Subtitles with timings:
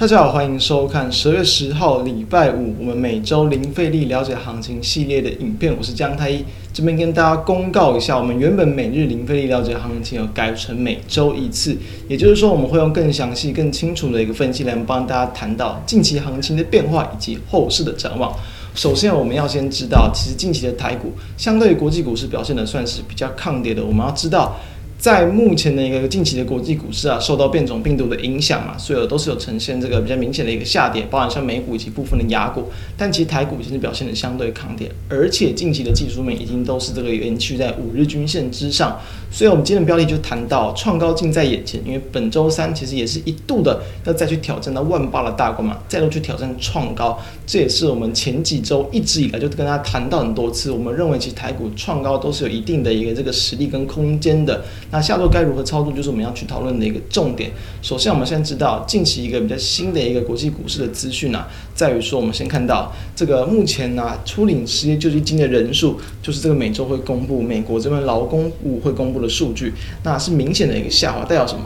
[0.00, 5.76] 大家好，欢迎收看十月十号礼拜五我们每周零费力了解行情系列的影片。
[5.76, 6.42] 我是江太一，
[6.72, 11.76] 这边跟大家公告一下，我们原本每日零费力了解行情有改成每周一次，
[12.08, 18.34] 也就是说我们会用更详细、更清楚的一个分析来帮大家谈到近期行情的变化以及后市的展望。
[18.74, 23.84] 首先，我们要先知道，其实近期的台股相对于国际股市表现的算是比较抗跌的。
[23.84, 24.56] 我们要知道。
[25.00, 32.70] 在目前的一个近期的国际股市啊，受到变种病毒的影响嘛，所有都是有呈现这个比较明显的一个下跌，包含像美股以及部分的亚股。
[32.98, 39.00] 但其实台股其实表现的相对抗跌，而且近期的技术面已经都是这个延续在五日均线之上。
[39.30, 47.16] 所以我们今天的标题就谈到创高近在眼前，因为本周三其实也是一度的要再去挑战到万八的大关嘛，再度去挑战创高，
[47.46, 54.62] 这也是我们前几周一直以来就跟大家谈到很多次，我们认为其实台股创高都是有一定的一个这个实力跟空间的。
[54.90, 57.50] 那下周该如何操作，就是我们要去讨论的一个重点。
[57.82, 61.48] 首先，我们现在知道近期一个比较新的一个国际股市的资讯啊，
[61.80, 71.64] 在于说，我们先看到这个目前呢、啊，初领失业救济金的人数，就是这个每周会公布美国这边劳工部会公布的数据，那是明显的一个下滑，代表什么？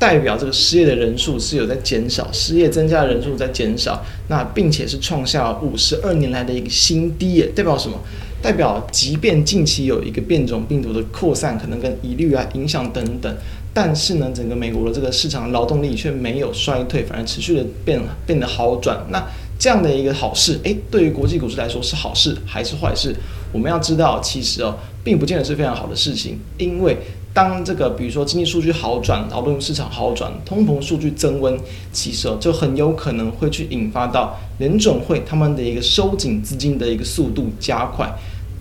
[0.00, 7.96] 代表这个失业的人数是有在减少，失业增加的人数在减少，那并且是创下五十二年来的一个新低，代表什么？
[8.42, 13.32] 代表，即便近期有一个变种病毒的扩散，可能跟疑虑啊、影响等等，
[13.72, 19.06] 但是呢，整个美国的这个市场劳动力却没有衰退，反而持续的变变得好转。
[19.10, 19.24] 那
[19.62, 23.14] 这样的一个好事，诶，对于国际股市来说是好事还是坏事？
[23.52, 24.74] 我们要知道，其实哦，
[25.04, 26.98] 并不见得是非常好的事情，因为
[27.32, 31.56] 当这个比如说经济数据好转、劳动市场好转、通膨数据增温，
[31.92, 38.12] 其实哦，就很有可能会去引发到联总会他们的一个收紧资金的一个速度加快。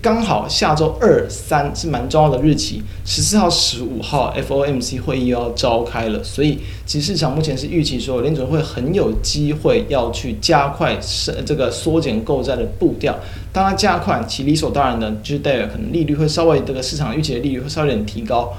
[0.01, 6.57] 刚好下周二三是蛮重要的日期，十四号、十五号 FOMC 会议又要召开了，所以
[6.87, 10.97] 其实市场目前是预期说联准会很有机会要去加快
[11.45, 13.15] 这个缩减购债的步调。
[13.53, 18.51] 当它加快，其理所当然的就是代表可能利率会稍微这个市场预期的利率会稍微有点提高，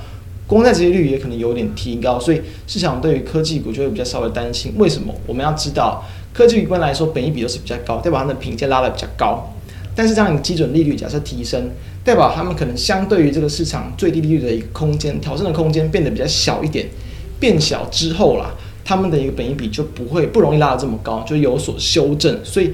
[0.46, 4.72] 公债殖利率也可能有点提高，所以市场对于科技股就会比较稍微担心。
[4.76, 5.12] 为什么？
[5.26, 9.52] 我们要知道科技股一般来说本益比都是比较高，代表它的评价拉得比较高。
[9.94, 11.70] 但是这样一个基准利率假设提升，
[12.04, 16.86] 代表他们可能相对于这个市场最低利率的一个空间调整的空间变得比较小一点，
[17.38, 18.54] 变小之后啦，
[18.84, 22.72] 他们的一个本益比就不会不容易拉得这么高，就有所修正，所以。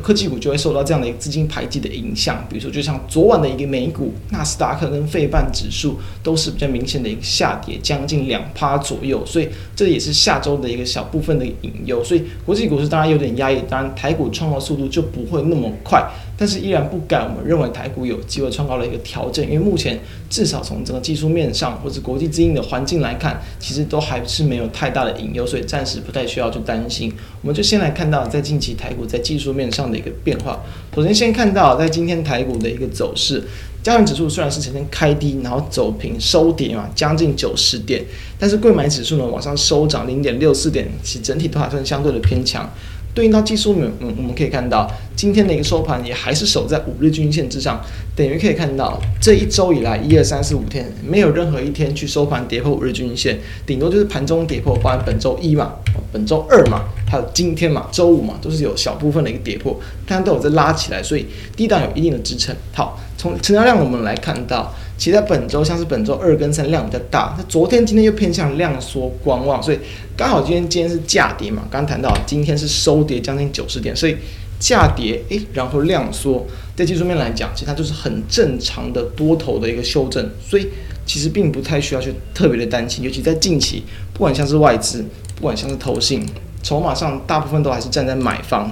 [0.00, 12.04] 科技股就会受到这样的一个资金排挤的影响，比如说就像昨晚的一个美股，纳斯达克跟费半指数都是比较明显的一个下跌，将近两趴左右，所以这也是下周的一个小部分的隐忧。
[12.04, 16.08] 所以国际股市当然有点压抑，当然台股创造速度就不会那么快，
[16.40, 27.12] 但是依然不改我们认为台股有机会创高的一个调整，因为目前至少从整个技术面上或者国际资金的环境来看，其实都还是没有太大的隐忧，所以暂时不太需要去担心。
[27.42, 30.58] 我们就先来看到在近期台股在技术面上的一个变化。
[30.94, 33.44] 首先，先看到在今天台股的一个走势，
[33.82, 38.02] 加权指数虽然是呈现开低，然后走平收跌嘛，将近九十点，
[38.38, 42.66] 但是贵买指数呢往上收涨零点六四点，其整体都还算相对的偏强。
[43.14, 47.80] 对应到技术面，嗯，我们可以看到今天的一个收盘也还是守在五日均线之上，
[48.14, 55.72] 等于可以看到这一周以来一二三四五天没有任何一天去收盘跌破五日均线，顶多就是盘中跌破，包含本周一嘛，
[56.12, 61.26] 本周二嘛，还有今天嘛，周五嘛，都是有小部分的一个跌破，但都有在拉起来，所以
[61.56, 62.54] 低档有一定的支撑。
[62.72, 64.72] 好，从成交量我们来看到。
[65.00, 69.78] 其实在本周，像是本周二跟三量比较大，那昨天、今天又偏向量缩观望，所以
[70.14, 71.62] 刚好今天今天是价跌嘛。
[71.70, 74.14] 刚谈到今天是收跌将近九十点，所以
[74.58, 76.46] 价跌诶，然后量缩，
[76.76, 80.68] 在技术面来讲，其实它就是很正常的多头的一个修正，所以
[81.06, 83.02] 其实并不太需要去特别的担心。
[83.02, 83.82] 尤其在近期，
[84.12, 85.02] 不管像是外资，
[85.34, 86.26] 不管像是投信，
[86.62, 88.70] 筹码上大部分都还是站在买方。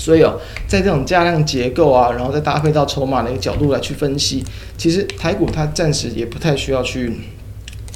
[0.00, 4.42] 所以哦，在这种价量结构啊，然后再搭配到筹码的一个角度来去分析，
[4.78, 7.12] 其实台股它暂时也不太需要去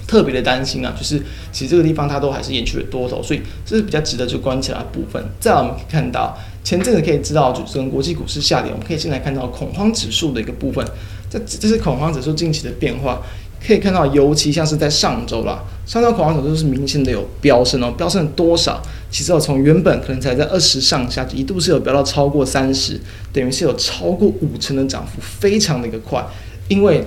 [0.07, 0.95] 特别的担心啊。
[0.97, 1.19] 就是
[1.51, 5.25] 其实这个地方它都还是延续了多头，所以这是比较值得去观察的部分。
[5.41, 10.87] 再来我们可以看到，前阵子可以知道，就是跟国际股市下跌，我们可以先来看到恐慌指数的一个部分。
[11.31, 13.23] 这这是恐慌指数近期的变化。
[13.67, 18.79] 可以看到，尤其像是在上周啦，上周恐慌指数是明显的有飙升哦，飙升了多少？
[19.15, 23.01] 其实我从原本可能才在二十上下，一度是有飙到超过三十，
[23.33, 26.21] 等于是有超过五成的涨幅，非常的一个快。
[26.67, 27.05] 因为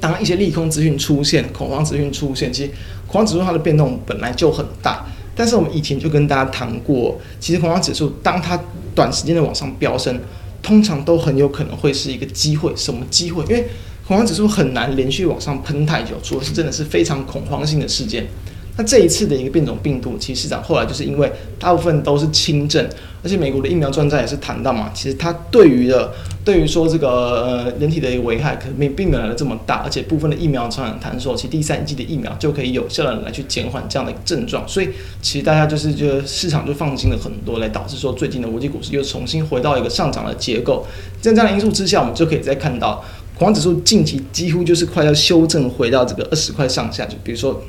[0.00, 2.70] 当一些利空资讯出现，恐慌资讯出现，其实
[3.06, 5.06] 恐慌指数它的变动本来就很大。
[5.36, 8.60] 但是我们以前就跟大家谈过，其实恐慌指数当它
[8.92, 10.18] 短时间的往上飙升，
[10.60, 12.74] 通常都很有可能会是一个机会。
[12.74, 13.44] 什么机会？
[13.44, 13.68] 因为
[14.04, 18.26] 恐慌指数很难连续往上喷太久，除非是真的是非常恐慌性的事件。
[18.74, 22.82] 那这一次的一个变种病毒，其实市场后来就是因为大部分都是轻症，
[23.22, 26.10] 而且美国的疫苗专家也是谈到嘛，其实它对于的
[26.42, 34.88] 对于说这个呃人体的一个危害，可能并没有来的这么大，而且部分的疫苗专家谈说，其实第三季的疫苗就可以有效的来去减缓这样的一个症状，所以
[35.20, 40.86] 其实大家就是觉得市场就放心了很多，来导致说最近的国际股市又重新回到一个上涨的结构。
[41.20, 43.04] 在这样的因素之下，我们就可以再看到
[43.36, 47.62] 恐慌指数近期几乎就是快要修正回到这个二十块上下，就比如说。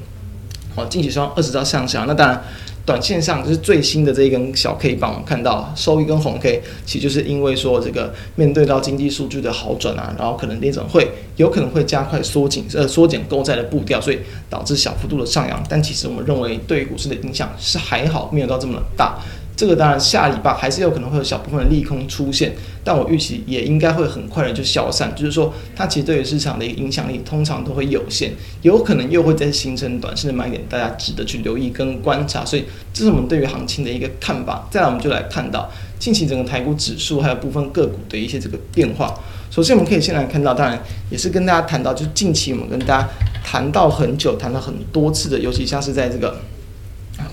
[0.76, 2.44] 哦，近期双二十招向下，那当然，
[2.86, 15.64] 短线上就是最新的这一根小 K 棒，我们看到收一根红 K，其实就是因为说这个面对到经济数据的好转啊，然后可能联准会有可能会加快缩紧呃缩减购债的步调，所以导致小幅度的上扬。
[15.70, 19.20] 但其实我们认为对于股市的影响是还好，没有到这么大。
[19.56, 25.14] 这个当然下礼拜还是有可能会有小部分的利空出现，但我预期也应该会很快的就消散。
[25.16, 28.32] 就是说，它其实对于市场的一个影响力通常都会有限，
[28.64, 32.44] 有可能又会再形成短线的买点，大家值得去留意跟观察。
[32.44, 34.68] 所以，这是我们对于行情的一个看法。
[34.72, 35.70] 再来，我们就来看到
[36.00, 39.14] 近期整个台股指数还有部分个股的一些这个变化。
[39.52, 43.08] 首先，我们可以先来看到，当然也是跟大家谈到，就是近期我们跟大家
[43.46, 46.40] 谈到很久、谈了很多次的，尤其像是在这个。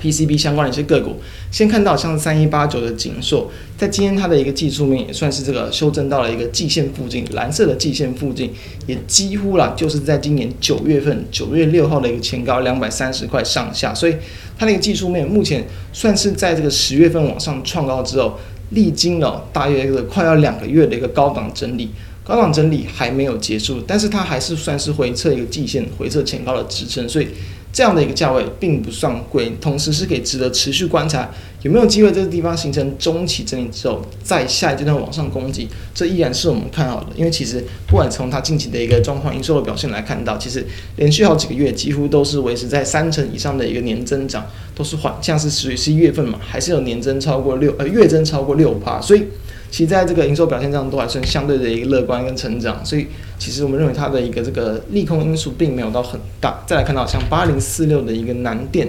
[0.01, 1.17] PCB 相关的一些个股，
[1.51, 8.51] 先看到像三一八九的景硕，在今天它的一个技术面也算是这个修正到了一个季线附近，蓝色的季线附近，
[8.87, 14.15] 也几乎啦，就是在今年九月份九月六号的一个前高两百三十块上下，所以
[14.59, 18.39] 它那个技术面目前算是在这个十月份往上创高之后，
[18.71, 21.91] 历经了大约一个快要两个月的一个高档整理，
[22.25, 27.29] 高档整理还没有结束，但是它还是算是回测一个季线回测前高的支撑，所以。
[27.73, 31.31] 这样的一个价位并不算贵，同时是可以值得持续观察
[31.63, 37.07] 有没有机会这个地方形成中期整理之后，在下一阶段往上攻击，这依然是我们看好的。
[37.15, 49.25] 因为其实不管从它近期的一个状况、营收的表现来看到，其实连续好几个月几乎都是维持在三成以上的一个年增长，都是缓，像是十十一月份嘛，还是有年增超过六呃月增超过六趴，所以。
[49.71, 53.07] 其实在这个营收表现上都还算相对的一个乐观跟成长，所以
[53.39, 56.63] 其实我们认为它的一个这个利空因素并没有到很大。
[56.67, 58.89] 再来看到像八零四六的一个南电，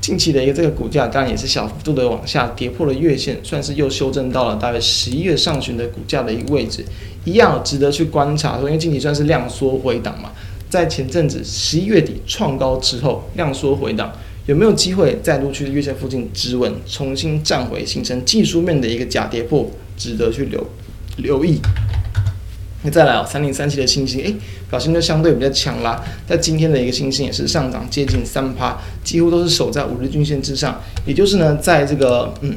[0.00, 6.82] 近期的一个这个股价当然也是小幅度的往下跌破了月线，算是又修正到了大约十一月上旬的股价的一个位置，
[7.24, 8.58] 一样值得去观察。
[8.58, 10.32] 说因为近期算是量缩回档嘛，
[10.70, 14.10] 在前阵子十一月底创高之后量缩回档。
[14.46, 19.70] 有没有机会再度去月线附近止稳，重新站回，形成技术面的一个假跌破，
[20.00, 20.66] 值得去留
[21.18, 21.60] 留意。
[22.82, 24.34] 那再来哦，三零三七的欣兴，诶，
[24.70, 26.02] 表现就相对比较强啦。
[26.26, 30.80] 在今天的一个星星也是上涨接近三趴，几乎都是守在五日均线之上。
[31.04, 32.56] 也就是呢，在这个嗯。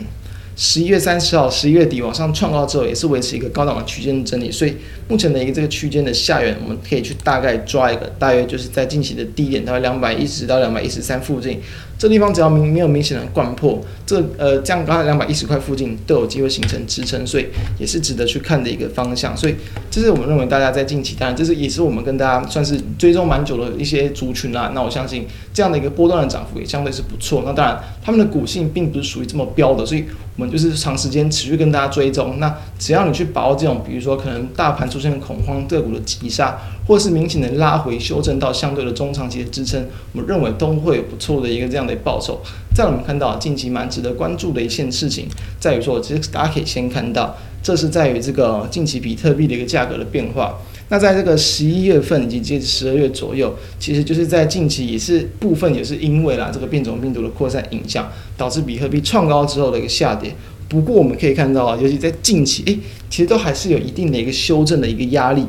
[0.55, 4.75] 十一月三十号，十一月底往上创高之后，也是维持一个高档的区间整理，所以
[5.07, 11.59] 目前的一个这个区间的下缘，我们可以去大概抓一个，大约就是在近期的低点，大概两百一十到两百一十三附近，
[12.03, 17.47] 这地方只要明没有明显的掼破，这呃这样刚才两百一十块附近都有机会形成支撑，所以
[17.79, 19.37] 也是值得去看的一个方向。
[19.37, 19.55] 所以
[19.89, 27.43] 这是我们认为大家在近期，当然这是也是我们跟大家算是追踪蛮久的一些族群啊，那我相信这样的一个波段的涨幅也相对是不错。
[27.45, 30.03] 那当然他们的股性并不是属于这么标的，所以。
[30.35, 42.41] 我们就是长时间持续跟大家追踪，那只要你去把握这种，比如说可能大盘出现恐慌个股的急杀，或是明显的拉回修正到相对的中长期的支撑，我们认为都会有不错的一个这样的报酬。
[42.75, 45.27] 再我们看到近期蛮值得关注的一件事情，
[45.59, 50.59] 在于说，其实大家可以先看到，这是在于这个近期比特币的一个价格的变化。
[50.89, 60.35] 那在这个十一月份以及十二月左右，其实就是在近期也是部分也是因为啦这个变种病毒的扩散影响，导致比特币创高之后的一个下跌。
[60.67, 62.77] 不过我们可以看到啊，尤其在近期，诶，
[63.09, 65.45] 其实都还是有一定的一个修正的一个压力。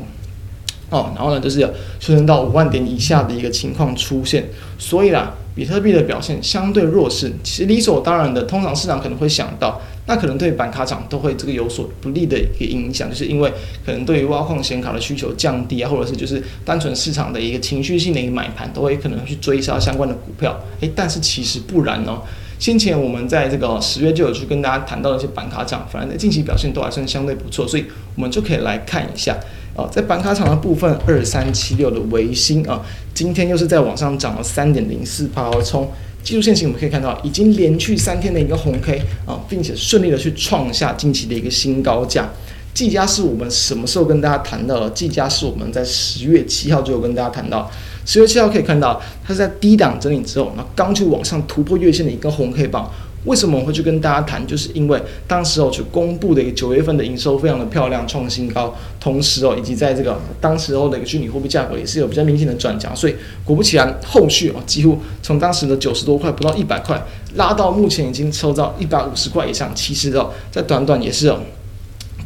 [0.94, 4.44] 哦，然后呢，就是有修正到五万点以下的一个情况出现，
[4.78, 7.32] 所以啦，比特币的表现相对弱势。
[7.42, 13.52] 其实理所当然的，通常市场可能会想到，那可能对板卡厂都会这个有所不利的一个影响，就是因为
[13.84, 20.56] 可能对于挖矿显卡的需求降低啊，或者是就是单纯市场的一个情绪性的一个买盘，都会可能去追杀相关的股票。
[20.78, 22.22] 诶，但是其实不然哦。
[22.56, 27.84] 先前我们在这个十月就有去跟大家谈到一些板卡厂，反正在近期表现都还算相对不错，所以
[28.14, 29.36] 我们就可以来看一下。
[29.76, 32.80] 啊，在板卡厂的部分，二三七六的微星啊，
[33.12, 35.90] 今天又是在往上涨了三点零四趴，从
[36.22, 42.30] 技术线型我们可以看到，已经连续三天的一个红 K 啊，并且顺利的去创下近期的一个新高价。
[42.72, 44.90] 技嘉是我们什么时候跟大家谈到的？
[44.90, 47.70] 技嘉是我们在十月七号就有跟大家谈到，
[48.06, 52.90] 十月七号可以看到它是在低档整理之后，那刚去往上突破月线的一个红 K 棒。
[53.24, 54.46] 为什么我会去跟大家谈？
[54.46, 63.14] 就是因为当时我去公布的一个九月份的营收非常的漂亮，创新高，同时哦，以及在这个当时候的一个虚拟货币价格也是有比较明显的转强，所以
[63.44, 67.02] 果不其然，后续哦几乎从当时的九十多块不到一百块，
[67.36, 71.40] 拉到目前已经抽到一百五十块以上，其实哦，在短短也是哦。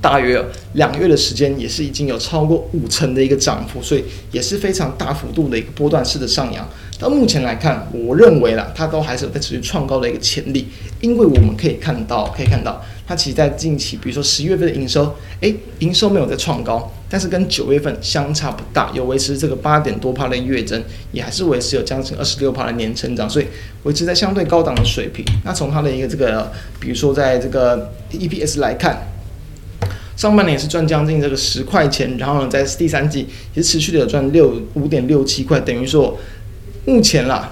[0.01, 0.43] 大约
[0.75, 6.69] 两个月的时间，也是已经有超过五成的一个涨幅，所以也是非常大幅度的一个波段式的上扬。
[6.99, 10.67] 到目前来看，我认为啦，它都还是有在持续创高的一个潜力，
[11.01, 23.47] 因为我们可以看到，可以看到它其实在近期，比如说十一月份的营收，诶，营收没有在创高，但是跟九月份相差不大，有维持这个八点多趴的月增，也还是维持有将近二十六趴的年成长，所以
[23.85, 25.25] 维持在相对高档的水平。
[25.45, 26.51] 那从它的一个这个，
[26.81, 29.08] 比如说在这个 EPS 来看。
[30.19, 36.19] 上半年也是赚将近这个十块钱，然后呢，在第三季也是持续的有赚六五点六七块，等于说
[36.87, 37.49] 目前啦，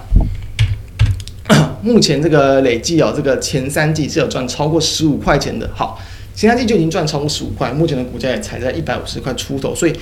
[1.81, 5.71] 目前这个累计哦，这个前三季是有赚超过十五块钱的。
[5.77, 5.97] 好，
[6.35, 9.93] 前三季就已经赚超过十五块，目前的股价也才在一百五十块出头，所以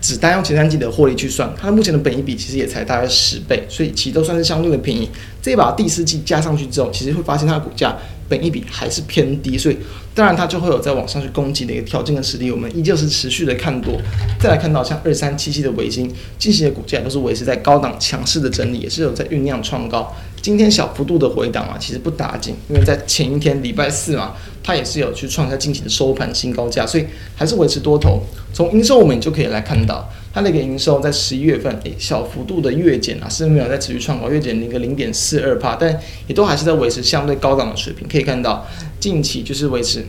[0.00, 5.10] 只单用前三季的获利去算，它目前的本益比其实也才大概十倍，所以其实都算是相对的便宜。
[5.42, 7.94] 这把第四季加上去之后，其实会发现它的股价。
[8.28, 9.76] 本一比还是偏低，所以
[10.14, 12.50] 当然它就会有在往上去攻击的一个条件跟实力。
[12.50, 14.00] 我们依旧是持续的看多。
[14.40, 20.14] 再来看到像二三七七的围巾，近期的股价都是维持在高档强势的整理，也是有在酝酿创高。
[20.40, 28.22] 今天小幅度的回档啊，其实不打紧，因为在前一天礼拜四嘛，它也是有去创下近期的收盘新高价，所以还是维持多头。
[28.52, 30.08] 从营收我们就可以来看到。
[30.32, 38.06] 它那个营收在十一月份，诶，小幅度的月减啊，是没有在持续创高，月减零个零点四二帕，但也都还是在维持相对高档的水平。
[38.06, 38.66] 可以看到，
[39.00, 40.04] 近期就是维持，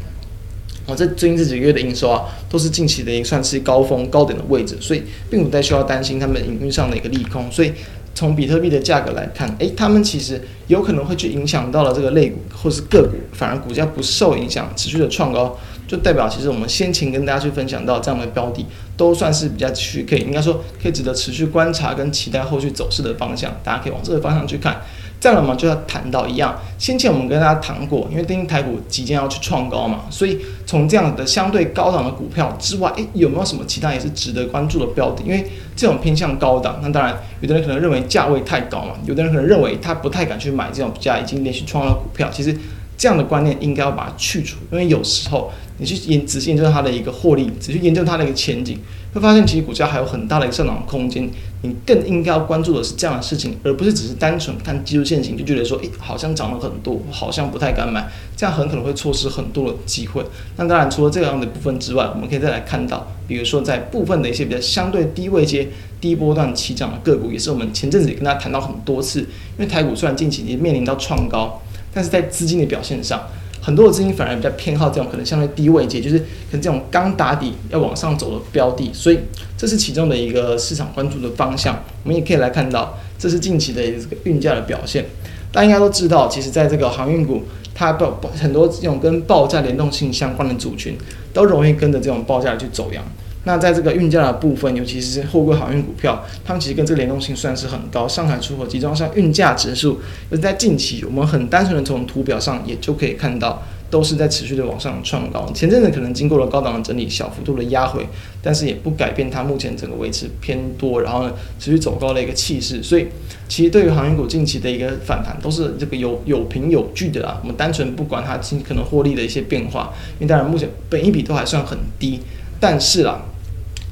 [0.85, 7.49] 哦，这最近这几个月的营收啊，都是近期的一个算是高峰高点的位置，所以并不太需要担心他们营运上的一个利空。
[7.49, 7.71] 所以
[8.17, 15.55] 从比特币的价格来看，诶，他们其实有可能会去影响到了这个类股或是个股，反而股价不受影响，持续的创高。
[15.87, 18.65] 就代表，其实我们先前跟大家去分享到这样的标的，
[18.97, 23.55] 都算是比较去可以，应该说可以值得持续观察跟期待后续走势的方向。
[23.63, 24.81] 大家可以往这个方向去看。
[25.19, 35.23] 这样嘛，就要谈到一样，先前我们跟大家谈过，因为最近台股即将要去创高嘛，所以从这样的相对高档的股票之外，诶，有没有什么其他也是值得关注的标的？
[35.23, 42.29] 因为这种偏向高档，那当然有的人可能认为价位太高嘛，有的人可能认为他不太敢去买这种价已经连续创高的股票。
[42.31, 42.55] 其实
[42.97, 45.51] 这样的观念应该要把它去除，因为有时候。
[45.79, 48.79] 你去研仔细研究它的一个获利，仔细研究它的一个前景，
[49.13, 51.29] 会发现其实股价还有很大的一个上涨空间。
[51.61, 60.25] 你更应该要关注的是这样的事情，而不是只是单纯看技术线型就觉得说，诶、好像涨了很多，好像不太敢买，这样很可能会错失很多的机会。
[60.55, 65.67] 那当然，除了这样的部分之外，我们可以再来看到，比如说在部分的一些比较相对低位阶、
[66.01, 69.19] 低波段起涨的个股，也是我们前阵子也跟大家谈到很多次。
[69.19, 69.27] 因
[69.59, 71.61] 为台股虽然近期也面临到创高，
[71.97, 73.19] 但是在资金的表现上。
[73.59, 79.19] 很多的资金反而比较偏好这种可能相对低位阶，就是可能这种刚打底要往上走的标的，所以
[79.57, 81.83] 这是其中的一个市场关注的方向。
[82.03, 85.03] 我们也可以来看到，这是近期的这个运价的表现。
[85.51, 90.95] 大家应该都知道，其实在这个航运股，它报很多这种跟报价联动性相关的组群，
[91.33, 93.03] 都容易跟着这种报价去走样。
[93.47, 98.05] 那在这个运价的部分，尤其是货柜航运股票，它们其实跟这个联动性算是很高。
[98.05, 105.49] 上海出口集装箱运价指数，而在近期，我们很单纯的从图表上也就可以看到，都是在持续的往上创高。
[105.55, 108.05] 前阵子可能经过了高档的整理，小幅度的压回，
[108.43, 112.83] 但是也不改变它目前整个维持偏多，然后呢持续走高的一个气势。
[112.83, 113.07] 所以，
[113.47, 117.39] 其实对于航运股近期的一个反弹，都是这个有有凭有据的啦。
[117.41, 118.37] 我们单纯不管它
[118.67, 122.19] 可能获利的一些变化，因为当然目前本一比都还算很低，
[122.59, 123.21] 但是啦。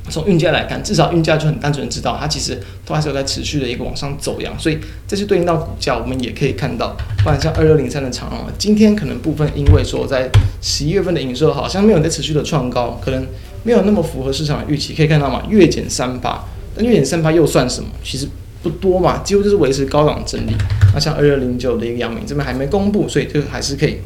[0.09, 10.29] 从运价来看，至少运价就很单纯的知道，它其实都还是有在持续的一个往上走样，所以这是对应到股价，我们也可以看到，不然像二六零三的长荣，今天可能部分因为说在
[10.61, 13.25] 十一月份的营收好像没有在持续的创高，可能
[13.63, 16.45] 没有那么符合市场的预期，可以看到嘛，月减三八，
[16.75, 17.89] 但月减三八又算什么？
[18.03, 18.27] 其实
[18.61, 20.55] 不多嘛，几乎就是维持高档整理。
[20.93, 23.97] 那像二六零九的一个阳明这边还没公布，所以这个还是可以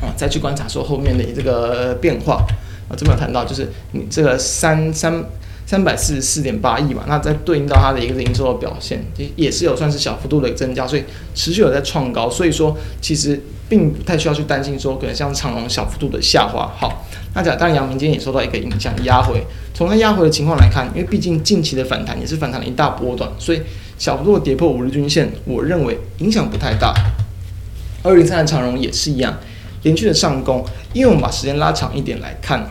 [0.00, 2.46] 啊再去观察说后面的这个变化。
[2.90, 5.24] 啊，这边有谈到，就是你这个三三
[5.64, 16.68] 三百四十四点八亿嘛，那再对应到它的一个营收的表现，也也是有算是小幅度的增加，所以持续有在创高，所以说其实并不太需要去担心说可能像长荣小幅度的下滑。
[16.76, 23.62] 好，那讲当然阳明今天也受到一个影响压回，从它压回的情况来看，因为毕竟近期的反弹也是反弹了一大波段，所以
[23.96, 26.92] 小幅度跌破五日均线，我认为影响不太大。
[28.02, 29.38] 二零三的长荣也是一样，
[29.84, 32.68] 连续的上攻，因为我们把时间拉长一点来看。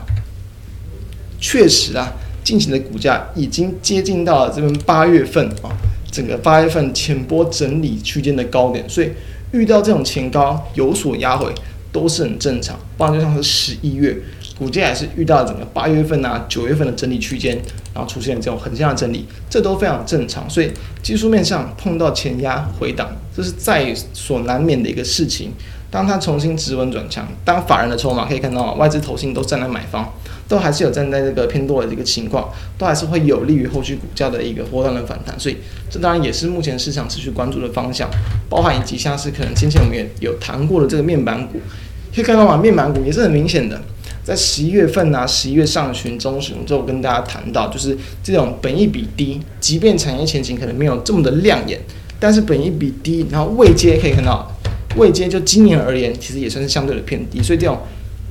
[1.39, 2.12] 确实啊，
[2.43, 5.69] 近期的股价已经接近到了这边八月份啊，
[6.12, 9.10] 整个八月份前波整理区间的高点，所以
[9.51, 11.53] 遇到这种前高有所压回
[11.91, 12.77] 都是很正常。
[12.98, 14.17] 不然就像是十一月，
[14.58, 17.58] 股价也是遇到了整个八月份啊、九月份的整理区间，
[17.93, 20.48] 然后出现这种横向的整理，这都非常正常。
[20.50, 20.69] 所以
[21.01, 25.53] 技术面上碰到前压回档，这是在所难免的一个事情。
[25.91, 30.08] 当它重新止稳转强，当法人的筹码可以看到外资投信都站在买方，
[30.50, 35.39] 都还是有站在这个偏多的这个情况，都还是会有利于后续股价的一个波段的反弹。
[35.39, 35.56] 所以
[35.89, 38.10] 这当然也是目前市场持续关注的方向，
[38.50, 41.62] 包含以及像是可能先前我们也有谈过的这个面板股，
[42.13, 43.79] 可以看到嘛，面板股也是很明显的，
[44.24, 51.79] 在十一月份啊，十一月上旬、中旬就跟大家谈到，就是这种本益比低，即便产业前景可能没有这么的亮眼，
[52.20, 54.51] 但是本益比低，然后未接可以看到。
[54.96, 57.77] 未接就今年而言，其实也算是相对的偏低，所以这种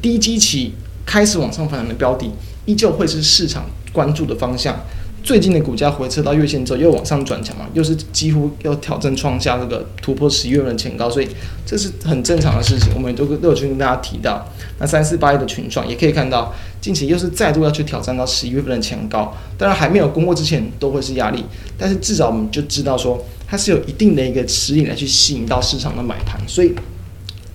[0.02, 0.75] 低基期
[1.08, 2.30] 开始往上反弹的标的，
[2.66, 4.78] 依旧会是市场关注的方向。
[5.24, 11.28] 最近的股价回撤到月线之后，又往上转强嘛，又是几乎要挑战创下这个突破十一月份的前高，所以
[11.64, 12.90] 这是很正常的事情。
[12.94, 14.46] 我们都都有去跟大家提到，
[14.78, 21.42] 那三四八一的群创也可以看到，近期又是再度要去挑战到十一月份的前高，当然还没有攻过之前都会是压力，
[21.76, 23.24] 但是至少我们就知道说。
[23.50, 26.74] 它是有一定的一个实力来去吸引到市场的买盘，所以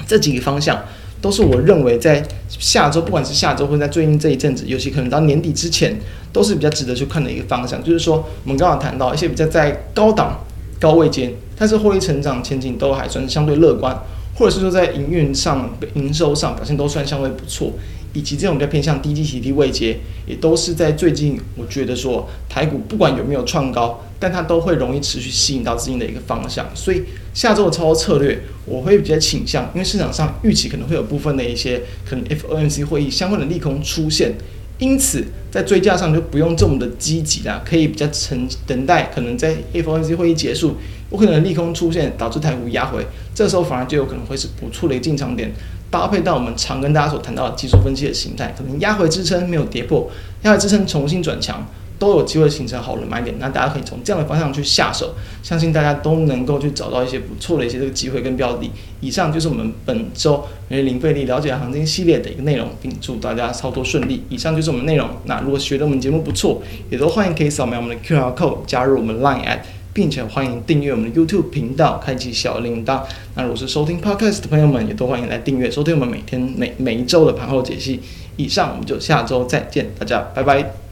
[0.07, 0.75] 这几个方向
[1.23, 5.97] 都是我认为在下周，不管是下周或者在最近这一阵子，尤其可能到年底之前，
[6.33, 7.81] 都是比较值得去看的一个方向。
[7.81, 10.37] 就是说，我们刚刚谈到一些比较在高档、
[10.81, 13.97] 高位间，但是获利成长前景都还算是相对乐观，
[14.35, 17.71] 或者是说在营运上、营收上表现都算相对不错。
[18.15, 26.65] 以及这种比较偏向低基期、低位阶，也都是在最近，我觉得说台股不管有没有创高，但它都会容易持续吸引到资金的一个方向。
[26.73, 27.03] 所以
[27.33, 34.31] 下周的操作策略，我会比较倾向，因为市场上预期可能会有部分的一些可能 FOMC 会议相关的利空出现，
[34.77, 40.77] 因此在追价上就不用这么的积极啦，可以比较沉等待，可能在 FOMC 会议结束，
[41.11, 45.51] 有可能利空出现导致台股压回，这时候反而就有可能会是不错的一个进场点。
[45.91, 50.09] 搭配到我们常跟大家所谈到的技术分析的形态，可能压回支撑没有跌破，
[50.41, 51.63] 压回支撑重新转强，
[51.97, 53.35] 都有机会形成好的买点。
[53.39, 58.69] 那大家可以从这样的方向去下手，相信大家都能够去找到一些不错的一些这个机会跟标的。
[59.01, 64.23] 以上就是我们本周因为零费力了解行情系列的一个内容，并祝大家操作顺利。
[64.29, 65.07] 以上就是我们内容。
[65.25, 69.59] 那如果觉得我们节目不错，也都欢迎可以扫描我们的 QR code 加入我们 Line at。
[69.95, 73.03] 并且欢迎订阅我们的 YouTube 频道，开启小铃铛。
[73.35, 77.99] 那如果是收听 Podcast 的朋友们，也都欢迎来订阅收听我们每天每每一周的盘后解析。
[78.35, 80.82] 以上，我们就下周再见，大家拜拜。